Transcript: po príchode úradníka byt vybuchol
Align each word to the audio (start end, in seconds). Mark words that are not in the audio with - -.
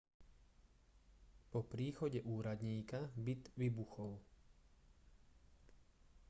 po 1.53 1.59
príchode 1.73 2.19
úradníka 2.25 2.99
byt 3.25 3.43
vybuchol 3.57 4.11